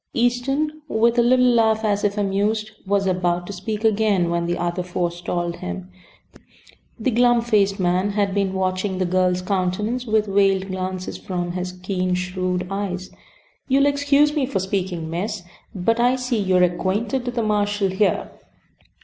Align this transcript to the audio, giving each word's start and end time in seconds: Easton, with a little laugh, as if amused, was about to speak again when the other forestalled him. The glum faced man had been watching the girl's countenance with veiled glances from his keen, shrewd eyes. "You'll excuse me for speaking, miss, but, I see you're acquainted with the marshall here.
Easton, 0.15 0.81
with 0.87 1.19
a 1.19 1.21
little 1.21 1.45
laugh, 1.45 1.83
as 1.85 2.03
if 2.03 2.17
amused, 2.17 2.71
was 2.87 3.05
about 3.05 3.45
to 3.45 3.53
speak 3.53 3.83
again 3.83 4.31
when 4.31 4.47
the 4.47 4.57
other 4.57 4.81
forestalled 4.81 5.57
him. 5.57 5.91
The 6.99 7.11
glum 7.11 7.39
faced 7.41 7.79
man 7.79 8.13
had 8.13 8.33
been 8.33 8.53
watching 8.53 8.97
the 8.97 9.05
girl's 9.05 9.43
countenance 9.43 10.07
with 10.07 10.25
veiled 10.25 10.69
glances 10.69 11.19
from 11.19 11.51
his 11.51 11.71
keen, 11.73 12.15
shrewd 12.15 12.65
eyes. 12.71 13.11
"You'll 13.67 13.85
excuse 13.85 14.33
me 14.35 14.47
for 14.47 14.57
speaking, 14.59 15.07
miss, 15.07 15.43
but, 15.75 15.99
I 15.99 16.15
see 16.15 16.39
you're 16.39 16.63
acquainted 16.63 17.27
with 17.27 17.35
the 17.35 17.43
marshall 17.43 17.89
here. 17.91 18.31